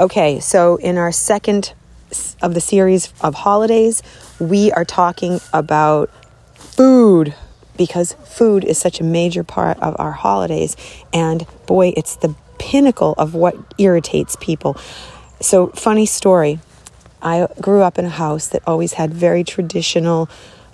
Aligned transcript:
Okay, 0.00 0.38
so 0.38 0.76
in 0.76 0.96
our 0.96 1.10
second 1.10 1.72
of 2.40 2.54
the 2.54 2.60
series 2.60 3.12
of 3.20 3.34
holidays, 3.34 4.00
we 4.38 4.70
are 4.70 4.84
talking 4.84 5.40
about 5.52 6.08
food 6.54 7.34
because 7.76 8.12
food 8.24 8.62
is 8.62 8.78
such 8.78 9.00
a 9.00 9.04
major 9.04 9.42
part 9.42 9.76
of 9.80 9.96
our 9.98 10.12
holidays. 10.12 10.76
And 11.12 11.44
boy, 11.66 11.94
it's 11.96 12.14
the 12.14 12.36
pinnacle 12.60 13.14
of 13.18 13.34
what 13.34 13.56
irritates 13.76 14.36
people. 14.36 14.76
So, 15.40 15.68
funny 15.68 16.06
story 16.06 16.60
I 17.20 17.48
grew 17.60 17.82
up 17.82 17.98
in 17.98 18.04
a 18.04 18.10
house 18.10 18.46
that 18.48 18.62
always 18.68 18.92
had 18.92 19.12
very 19.12 19.42
traditional 19.42 20.30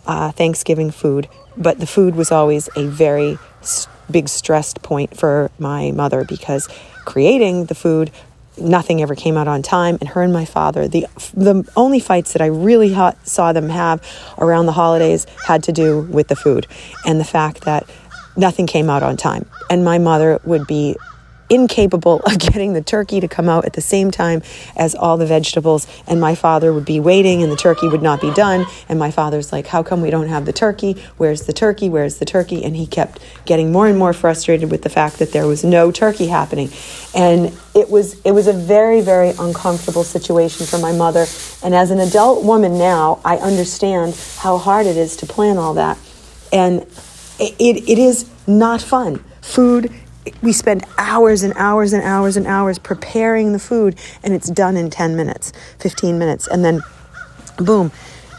uh, 0.07 0.33
Thanksgiving 0.33 0.91
food, 0.91 1.31
but 1.57 1.81
the 1.81 1.87
food 1.87 2.15
was 2.15 2.31
always 2.31 2.69
a 2.77 2.87
very 2.87 3.39
big 4.11 4.29
stressed 4.29 4.83
point 4.83 5.17
for 5.17 5.51
my 5.59 5.93
mother 5.93 6.25
because 6.25 6.69
creating 7.07 7.67
the 7.67 7.75
food 7.75 8.11
nothing 8.57 9.03
ever 9.03 9.15
came 9.15 9.37
out 9.37 9.49
on 9.49 9.63
time 9.63 9.99
and 10.01 10.09
her 10.11 10.23
and 10.23 10.33
my 10.33 10.45
father 10.45 10.87
the 10.87 11.07
the 11.35 11.69
only 11.77 11.99
fights 11.99 12.33
that 12.35 12.43
I 12.43 12.47
really 12.47 12.93
ha- 12.93 13.15
saw 13.25 13.53
them 13.53 13.69
have 13.69 14.01
around 14.39 14.67
the 14.67 14.73
holidays 14.73 15.27
had 15.47 15.63
to 15.65 15.73
do 15.73 16.03
with 16.03 16.29
the 16.29 16.37
food 16.37 16.67
and 17.05 17.19
the 17.19 17.25
fact 17.25 17.63
that 17.63 17.89
nothing 18.37 18.67
came 18.67 18.91
out 18.91 19.03
on 19.03 19.17
time. 19.17 19.47
And 19.71 19.85
my 19.85 19.99
mother 19.99 20.41
would 20.45 20.67
be 20.67 20.97
incapable 21.55 22.21
of 22.27 22.39
getting 22.39 22.73
the 22.73 22.83
turkey 22.83 23.21
to 23.21 23.29
come 23.29 23.49
out 23.49 23.65
at 23.65 23.73
the 23.73 23.81
same 23.81 24.11
time 24.11 24.43
as 24.77 24.95
all 24.95 25.17
the 25.17 25.27
vegetables. 25.27 25.87
And 26.07 26.21
my 26.21 26.35
father 26.35 26.73
would 26.73 26.85
be 26.85 27.01
waiting 27.01 27.43
and 27.43 27.51
the 27.51 27.57
turkey 27.57 27.89
would 27.89 28.03
not 28.03 28.21
be 28.21 28.33
done. 28.33 28.67
And 28.89 28.99
my 28.99 29.11
father's 29.11 29.53
like, 29.53 29.67
How 29.67 29.83
come 29.83 30.03
we 30.03 30.11
don't 30.11 30.29
have 30.29 30.45
the 30.45 30.53
turkey? 30.53 31.03
Where's 31.17 31.43
the 31.43 31.53
turkey? 31.53 31.89
Where's 31.89 32.19
the 32.19 32.25
turkey? 32.25 32.65
And 32.65 32.77
he 32.77 32.87
kept 32.87 33.21
getting 33.45 33.73
more 33.73 33.87
and 33.87 33.99
more 33.99 34.13
frustrated 34.13 34.71
with 34.71 34.83
the 34.83 34.91
fact 34.91 35.19
that 35.19 35.33
there 35.33 35.47
was 35.47 35.65
no 35.65 35.91
turkey 35.91 36.27
happening. 36.27 36.71
And 37.15 37.57
it 37.75 37.91
was 37.91 38.21
it 38.23 38.33
was 38.33 38.47
a 38.47 38.53
very, 38.53 39.01
very 39.01 39.31
uncomfortable 39.39 40.05
situation 40.05 40.67
for 40.67 40.79
my 40.79 40.93
mother. 40.93 41.27
And 41.63 41.75
as 41.75 41.91
an 41.91 42.01
adult 42.01 42.45
woman 42.45 42.79
now, 42.79 43.21
I 43.25 43.37
understand 43.37 44.15
how 44.39 44.59
hard 44.59 44.87
it 44.87 44.97
is 44.97 45.17
to 45.19 45.27
plan 45.27 45.59
all 45.59 45.75
that. 45.75 45.99
And 46.53 46.87
it, 47.39 47.89
it, 47.89 47.99
is 47.99 48.31
not 48.47 48.81
fun. 48.81 49.25
Food 49.43 49.93
we 50.43 50.53
spend 50.53 50.85
hours 50.99 51.43
and 51.43 51.53
hours 51.57 51.93
and 51.93 52.03
hours 52.03 52.37
and 52.37 52.47
hours 52.47 52.79
preparing 52.79 53.53
the 53.53 53.59
food 53.59 53.99
and 54.23 54.33
it's 54.33 54.49
done 54.49 54.77
in 54.77 54.91
10 54.91 55.17
minutes 55.17 55.53
15 55.79 56.19
minutes 56.19 56.47
and 56.47 56.65
then 56.65 56.81
boom 57.59 57.93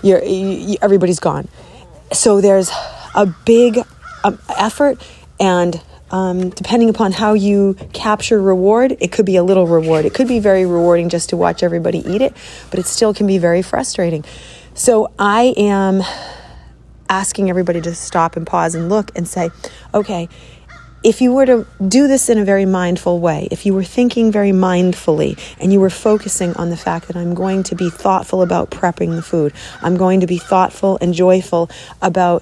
you're, 0.05 0.23
you, 0.23 0.77
everybody's 0.81 1.19
gone. 1.19 1.47
So 2.13 2.39
there's 2.39 2.69
a 3.15 3.25
big 3.45 3.79
um, 4.23 4.39
effort 4.55 5.03
and 5.39 5.81
um, 6.11 6.49
depending 6.51 6.89
upon 6.89 7.11
how 7.11 7.33
you 7.33 7.75
capture 7.91 8.39
reward 8.39 8.95
it 8.99 9.11
could 9.11 9.25
be 9.25 9.35
a 9.35 9.43
little 9.43 9.65
reward. 9.65 10.05
It 10.05 10.13
could 10.13 10.27
be 10.27 10.39
very 10.39 10.65
rewarding 10.65 11.09
just 11.09 11.29
to 11.29 11.37
watch 11.37 11.63
everybody 11.63 11.99
eat 12.07 12.21
it 12.21 12.37
but 12.69 12.79
it 12.79 12.85
still 12.85 13.13
can 13.13 13.25
be 13.25 13.37
very 13.39 13.61
frustrating. 13.61 14.23
So 14.75 15.11
i 15.17 15.53
am 15.57 16.03
asking 17.09 17.49
everybody 17.49 17.81
to 17.81 17.95
stop 17.95 18.35
and 18.35 18.45
pause 18.45 18.75
and 18.75 18.89
look 18.89 19.11
and 19.15 19.27
say 19.27 19.49
okay 19.93 20.27
if 21.05 21.21
you 21.21 21.31
were 21.31 21.45
to 21.45 21.67
do 21.87 22.07
this 22.07 22.29
in 22.29 22.39
a 22.39 22.43
very 22.43 22.65
mindful 22.65 23.19
way, 23.19 23.47
if 23.51 23.63
you 23.63 23.75
were 23.75 23.83
thinking 23.83 24.31
very 24.31 24.49
mindfully 24.49 25.39
and 25.59 25.71
you 25.71 25.79
were 25.79 25.91
focusing 25.91 26.51
on 26.55 26.71
the 26.71 26.75
fact 26.75 27.05
that 27.07 27.15
I'm 27.15 27.35
going 27.35 27.61
to 27.63 27.75
be 27.75 27.91
thoughtful 27.91 28.41
about 28.41 28.71
prepping 28.71 29.15
the 29.15 29.21
food, 29.21 29.53
I'm 29.83 29.97
going 29.97 30.21
to 30.21 30.27
be 30.27 30.39
thoughtful 30.39 30.97
and 31.01 31.13
joyful 31.13 31.69
about 32.01 32.41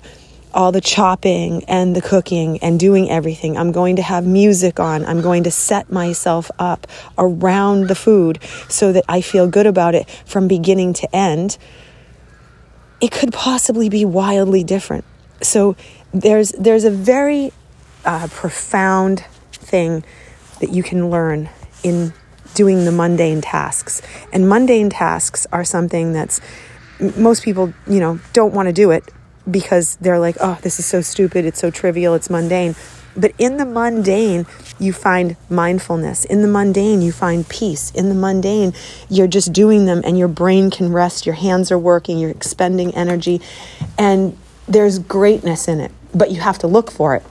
all 0.53 0.71
the 0.71 0.79
chopping 0.79 1.65
and 1.65 1.93
the 1.93 2.01
cooking 2.01 2.57
and 2.59 2.79
doing 2.79 3.09
everything. 3.09 3.57
I'm 3.57 3.73
going 3.73 3.97
to 3.97 4.01
have 4.01 4.25
music 4.25 4.79
on. 4.79 5.05
I'm 5.05 5.19
going 5.19 5.43
to 5.43 5.51
set 5.51 5.91
myself 5.91 6.49
up 6.57 6.87
around 7.17 7.89
the 7.89 7.95
food 7.95 8.41
so 8.69 8.93
that 8.93 9.03
I 9.09 9.19
feel 9.19 9.45
good 9.45 9.67
about 9.67 9.93
it 9.93 10.09
from 10.25 10.47
beginning 10.47 10.93
to 10.93 11.13
end. 11.13 11.57
It 13.01 13.11
could 13.11 13.33
possibly 13.33 13.89
be 13.89 14.05
wildly 14.05 14.63
different. 14.63 15.03
So 15.41 15.75
there's 16.13 16.53
there's 16.53 16.85
a 16.85 16.91
very 16.91 17.51
uh, 18.05 18.27
profound 18.31 19.25
thing 19.51 20.03
that 20.59 20.71
you 20.71 20.83
can 20.83 21.09
learn 21.09 21.49
in 21.83 22.13
doing 22.53 22.85
the 22.85 22.91
mundane 22.91 23.41
tasks. 23.41 24.01
And 24.31 24.47
mundane 24.47 24.89
tasks 24.89 25.47
are 25.51 25.63
something 25.63 26.13
that's 26.13 26.39
most 27.17 27.43
people, 27.43 27.73
you 27.87 27.99
know, 27.99 28.19
don't 28.33 28.53
want 28.53 28.67
to 28.67 28.73
do 28.73 28.91
it 28.91 29.11
because 29.49 29.97
they're 29.97 30.19
like, 30.19 30.37
oh, 30.39 30.57
this 30.61 30.79
is 30.79 30.85
so 30.85 31.01
stupid, 31.01 31.45
it's 31.45 31.59
so 31.59 31.69
trivial, 31.69 32.13
it's 32.13 32.29
mundane. 32.29 32.75
But 33.15 33.33
in 33.37 33.57
the 33.57 33.65
mundane, 33.65 34.45
you 34.79 34.93
find 34.93 35.35
mindfulness. 35.49 36.25
In 36.25 36.41
the 36.41 36.47
mundane, 36.47 37.01
you 37.01 37.11
find 37.11 37.47
peace. 37.47 37.91
In 37.91 38.09
the 38.09 38.15
mundane, 38.15 38.73
you're 39.09 39.27
just 39.27 39.53
doing 39.53 39.85
them 39.85 40.01
and 40.03 40.17
your 40.17 40.27
brain 40.27 40.71
can 40.71 40.91
rest, 40.91 41.25
your 41.25 41.35
hands 41.35 41.71
are 41.71 41.77
working, 41.77 42.17
you're 42.17 42.31
expending 42.31 42.95
energy, 42.95 43.41
and 43.97 44.37
there's 44.67 44.97
greatness 44.97 45.67
in 45.67 45.79
it, 45.79 45.91
but 46.15 46.31
you 46.31 46.39
have 46.39 46.57
to 46.59 46.67
look 46.67 46.89
for 46.89 47.15
it. 47.15 47.23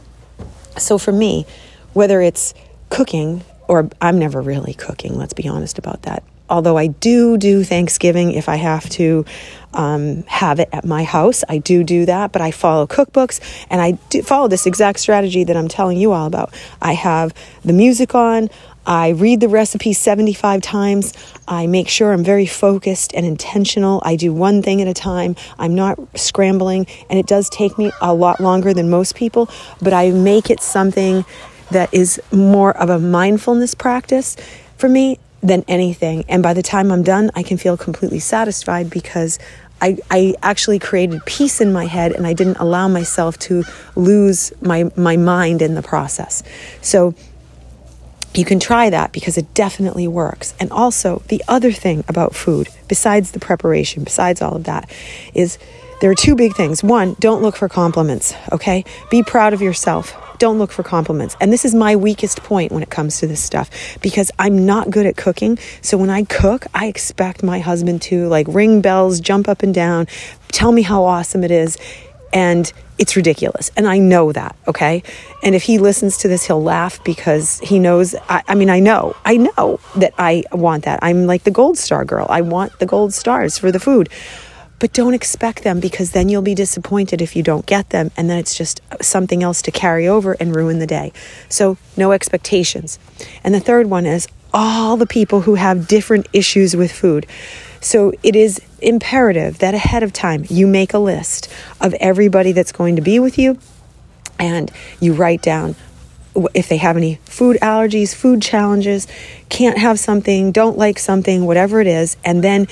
So 0.79 0.99
for 0.99 1.13
me, 1.13 1.47
whether 1.93 2.21
it's 2.21 2.55
cooking 2.91 3.45
or 3.69 3.89
I'm 4.01 4.19
never 4.19 4.41
really 4.41 4.75
cooking, 4.75 5.17
let's 5.17 5.33
be 5.33 5.49
honest 5.49 5.79
about 5.79 6.03
that. 6.03 6.23
Although 6.51 6.77
I 6.77 6.89
do 6.89 7.39
do 7.39 7.65
Thanksgiving 7.65 8.33
if 8.33 8.47
I 8.49 8.57
have 8.57 8.89
to 8.91 9.25
um, 9.73 10.23
have 10.25 10.61
it 10.61 10.69
at 10.73 10.85
my 10.85 11.03
house, 11.03 11.45
I 11.49 11.57
do 11.57 11.83
do 11.83 12.05
that, 12.05 12.33
but 12.33 12.43
I 12.43 12.51
follow 12.51 12.87
cookbooks 12.87 13.41
and 13.71 13.81
I 13.81 13.95
follow 14.23 14.49
this 14.49 14.67
exact 14.67 15.01
strategy 15.01 15.45
that 15.45 15.57
I'm 15.57 15.69
telling 15.69 15.97
you 15.97 16.13
all 16.13 16.27
about. 16.27 16.53
I 16.83 16.93
have 16.93 17.33
the 17.65 17.73
music 17.73 18.15
on, 18.15 18.51
I 18.87 19.11
read 19.11 19.41
the 19.41 19.49
recipe 19.49 19.93
75 19.93 20.61
times. 20.61 21.13
I 21.47 21.67
make 21.67 21.89
sure 21.89 22.13
I'm 22.13 22.25
very 22.25 22.47
focused 22.47 23.15
and 23.15 23.25
intentional. 23.25 24.03
I 24.05 24.17
do 24.17 24.33
one 24.33 24.63
thing 24.63 24.83
at 24.83 24.89
a 24.89 24.95
time. 24.95 25.37
I'm 25.59 25.75
not 25.75 25.99
scrambling, 26.17 26.87
and 27.09 27.19
it 27.19 27.27
does 27.27 27.49
take 27.49 27.79
me 27.79 27.93
a 28.01 28.13
lot 28.13 28.41
longer 28.41 28.75
than 28.75 28.91
most 28.91 29.15
people, 29.15 29.49
but 29.81 29.93
I 29.93 30.11
make 30.11 30.51
it 30.51 30.61
something 30.61 31.25
that 31.71 31.93
is 31.95 32.21
more 32.33 32.77
of 32.77 32.91
a 32.91 32.99
mindfulness 32.99 33.75
practice 33.75 34.37
for 34.77 34.89
me 34.89 35.19
than 35.43 35.65
anything. 35.69 36.25
And 36.29 36.43
by 36.43 36.55
the 36.55 36.63
time 36.63 36.91
I'm 36.91 37.03
done, 37.03 37.31
I 37.35 37.43
can 37.43 37.57
feel 37.57 37.77
completely 37.77 38.21
satisfied 38.21 38.91
because 38.91 39.39
I, 39.81 39.99
I 40.11 40.35
actually 40.43 40.79
created 40.79 41.25
peace 41.27 41.61
in 41.61 41.73
my 41.73 41.87
head 41.87 42.13
and 42.13 42.25
I 42.25 42.35
didn't 42.35 42.59
allow 42.59 42.87
myself 42.87 43.37
to 43.41 43.65
lose 43.97 44.53
my, 44.63 44.91
my 44.97 45.17
mind 45.17 45.61
in 45.61 45.75
the 45.75 45.83
process. 45.83 46.45
So, 46.81 47.15
you 48.35 48.45
can 48.45 48.59
try 48.59 48.91
that 48.91 49.13
because 49.13 49.37
it 49.37 49.53
definitely 49.55 50.09
works. 50.09 50.55
And 50.59 50.71
also, 50.71 51.23
the 51.29 51.43
other 51.49 51.73
thing 51.73 52.05
about 52.09 52.35
food, 52.35 52.69
besides 52.89 53.33
the 53.33 53.41
preparation, 53.41 54.05
besides 54.05 54.41
all 54.41 54.57
of 54.57 54.65
that, 54.65 54.91
is 55.35 55.59
there 56.01 56.11
are 56.11 56.17
two 56.17 56.35
big 56.35 56.57
things. 56.57 56.83
One, 56.83 57.15
don't 57.21 57.43
look 57.43 57.55
for 57.55 57.69
compliments, 57.69 58.35
okay? 58.51 58.85
Be 59.11 59.23
proud 59.23 59.53
of 59.53 59.63
yourself. 59.63 60.17
Don't 60.39 60.59
look 60.59 60.73
for 60.73 60.83
compliments. 60.83 61.37
And 61.41 61.53
this 61.53 61.65
is 61.65 61.77
my 61.77 61.95
weakest 61.95 62.43
point 62.43 62.73
when 62.73 62.83
it 62.83 62.91
comes 62.91 63.21
to 63.21 63.29
this 63.29 63.41
stuff 63.41 63.71
because 64.03 64.33
I'm 64.37 64.67
not 64.67 64.91
good 64.91 65.07
at 65.07 65.17
cooking. 65.17 65.59
So 65.81 65.97
when 65.97 66.11
I 66.11 66.25
cook, 66.25 66.67
I 66.75 66.87
expect 66.87 67.45
my 67.45 67.61
husband 67.61 68.03
to 68.03 68.27
like 68.27 68.49
ring 68.49 68.81
bells, 68.81 69.21
jump 69.21 69.49
up 69.49 69.63
and 69.63 69.73
down, 69.73 70.09
tell 70.49 70.73
me 70.73 70.83
how 70.83 71.05
awesome 71.05 71.45
it 71.45 71.53
is. 71.53 71.79
And 72.33 72.73
it's 72.99 73.17
ridiculous. 73.17 73.71
And 73.77 73.87
I 73.87 73.99
know 73.99 74.33
that, 74.33 74.57
okay? 74.67 75.03
And 75.43 75.55
if 75.55 75.65
he 75.65 75.79
listens 75.79 76.19
to 76.19 76.29
this, 76.29 76.45
he'll 76.45 76.63
laugh 76.63 77.03
because 77.05 77.59
he 77.61 77.79
knows. 77.79 78.15
I, 78.29 78.43
I, 78.49 78.55
mean, 78.55 78.71
I 78.71 78.81
know, 78.81 79.17
I 79.25 79.37
know 79.37 79.81
that 79.97 80.15
I 80.19 80.45
want 80.53 80.85
that. 80.85 81.01
I'm 81.03 81.27
like 81.27 81.45
the 81.45 81.51
gold 81.51 81.79
star 81.79 82.05
girl. 82.05 82.27
I 82.31 82.41
want 82.41 82.79
the 82.79 82.87
gold 82.87 83.13
stars 83.13 83.59
for 83.59 83.73
the 83.73 83.81
food. 83.81 84.09
But 84.79 84.93
don't 84.93 85.15
expect 85.15 85.63
them 85.63 85.79
because 85.79 86.11
then 86.11 86.29
you'll 86.29 86.43
be 86.43 86.57
disappointed 86.57 87.23
if 87.23 87.37
you 87.37 87.43
don't 87.43 87.67
get 87.67 87.91
them. 87.91 88.11
And 88.17 88.29
then 88.29 88.39
it's 88.39 88.57
just 88.57 88.81
something 89.01 89.43
else 89.43 89.63
to 89.63 89.71
carry 89.71 90.09
over 90.09 90.33
and 90.41 90.57
ruin 90.57 90.81
the 90.81 90.89
day. 90.89 91.13
So, 91.49 91.77
no 91.97 92.11
expectations. 92.11 92.99
And 93.45 93.55
the 93.55 93.61
third 93.61 93.89
one 93.89 94.07
is 94.07 94.27
all 94.53 94.97
the 94.97 95.07
people 95.07 95.43
who 95.43 95.55
have 95.55 95.89
different 95.89 96.29
issues 96.33 96.77
with 96.77 96.93
food. 96.93 97.27
So 97.81 98.13
it 98.23 98.37
is 98.37 98.61
imperative 98.83 99.59
that 99.59 99.75
ahead 99.75 100.03
of 100.03 100.13
time 100.13 100.45
you 100.49 100.67
make 100.67 100.95
a 100.95 100.99
list 100.99 101.49
of 101.81 101.95
everybody 101.95 102.53
that's 102.53 102.73
going 102.73 102.97
to 102.97 103.03
be 103.03 103.19
with 103.19 103.39
you 103.39 103.59
and 104.39 104.71
you 105.01 105.15
write 105.15 105.43
down 105.43 105.75
if 106.55 106.69
they 106.69 106.79
have 106.79 106.97
any 106.97 107.17
food 107.25 107.59
allergies, 107.61 108.15
food 108.15 108.41
challenges, 108.41 109.07
can't 109.49 109.77
have 109.79 109.99
something, 109.99 110.51
don't 110.51 110.79
like 110.79 110.99
something, 110.99 111.45
whatever 111.45 111.81
it 111.81 111.87
is, 111.87 112.17
and 112.25 112.43
then 112.43 112.67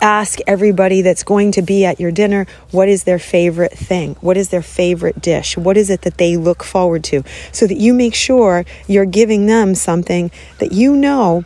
ask 0.00 0.40
everybody 0.46 1.00
that's 1.00 1.22
going 1.22 1.52
to 1.52 1.62
be 1.62 1.84
at 1.84 1.98
your 2.00 2.10
dinner 2.10 2.46
what 2.72 2.88
is 2.88 3.04
their 3.04 3.18
favorite 3.18 3.72
thing? 3.72 4.14
What 4.20 4.36
is 4.36 4.50
their 4.50 4.62
favorite 4.62 5.20
dish? 5.20 5.56
What 5.56 5.76
is 5.76 5.90
it 5.90 6.02
that 6.02 6.18
they 6.18 6.36
look 6.36 6.62
forward 6.62 7.04
to? 7.04 7.22
So 7.52 7.66
that 7.66 7.76
you 7.76 7.94
make 7.94 8.14
sure 8.14 8.64
you're 8.86 9.06
giving 9.06 9.46
them 9.46 9.74
something 9.74 10.30
that 10.58 10.72
you 10.72 10.96
know 10.96 11.44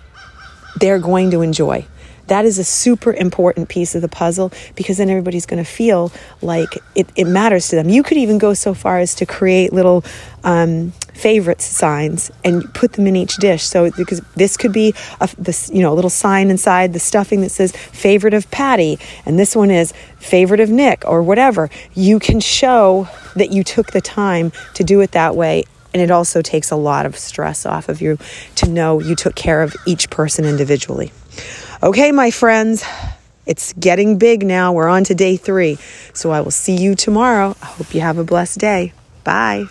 they're 0.80 0.98
going 0.98 1.30
to 1.32 1.42
enjoy. 1.42 1.86
That 2.28 2.44
is 2.44 2.58
a 2.58 2.64
super 2.64 3.12
important 3.12 3.68
piece 3.68 3.94
of 3.94 4.02
the 4.02 4.08
puzzle 4.08 4.52
because 4.74 4.98
then 4.98 5.10
everybody's 5.10 5.46
going 5.46 5.62
to 5.62 5.70
feel 5.70 6.12
like 6.40 6.68
it, 6.94 7.08
it 7.16 7.26
matters 7.26 7.68
to 7.68 7.76
them. 7.76 7.88
You 7.88 8.02
could 8.02 8.16
even 8.16 8.38
go 8.38 8.54
so 8.54 8.74
far 8.74 8.98
as 8.98 9.14
to 9.16 9.26
create 9.26 9.72
little 9.72 10.04
um, 10.44 10.92
favorites 11.14 11.64
signs 11.64 12.30
and 12.44 12.72
put 12.74 12.92
them 12.92 13.06
in 13.06 13.16
each 13.16 13.36
dish. 13.36 13.64
So 13.64 13.90
because 13.90 14.20
this 14.36 14.56
could 14.56 14.72
be 14.72 14.94
a 15.20 15.28
this 15.38 15.70
you 15.72 15.82
know 15.82 15.92
a 15.92 15.96
little 15.96 16.10
sign 16.10 16.50
inside 16.50 16.92
the 16.92 17.00
stuffing 17.00 17.40
that 17.40 17.50
says 17.50 17.72
favorite 17.72 18.34
of 18.34 18.50
Patty, 18.50 18.98
and 19.26 19.38
this 19.38 19.56
one 19.56 19.70
is 19.70 19.92
favorite 20.18 20.60
of 20.60 20.70
Nick 20.70 21.04
or 21.06 21.22
whatever. 21.22 21.68
You 21.94 22.18
can 22.18 22.40
show 22.40 23.08
that 23.34 23.50
you 23.50 23.64
took 23.64 23.92
the 23.92 24.00
time 24.00 24.52
to 24.74 24.84
do 24.84 25.00
it 25.00 25.12
that 25.12 25.34
way 25.34 25.64
and 25.92 26.02
it 26.02 26.10
also 26.10 26.42
takes 26.42 26.70
a 26.70 26.76
lot 26.76 27.06
of 27.06 27.16
stress 27.16 27.64
off 27.66 27.88
of 27.88 28.00
you 28.00 28.18
to 28.56 28.68
know 28.68 29.00
you 29.00 29.14
took 29.14 29.34
care 29.34 29.62
of 29.62 29.74
each 29.86 30.10
person 30.10 30.44
individually. 30.44 31.12
Okay, 31.82 32.12
my 32.12 32.30
friends, 32.30 32.84
it's 33.46 33.72
getting 33.74 34.18
big 34.18 34.44
now. 34.44 34.72
We're 34.72 34.88
on 34.88 35.04
to 35.04 35.14
day 35.14 35.36
three. 35.36 35.78
So 36.12 36.30
I 36.30 36.40
will 36.40 36.50
see 36.50 36.76
you 36.76 36.94
tomorrow. 36.94 37.56
I 37.62 37.66
hope 37.66 37.94
you 37.94 38.00
have 38.00 38.18
a 38.18 38.24
blessed 38.24 38.58
day. 38.58 38.92
Bye. 39.24 39.66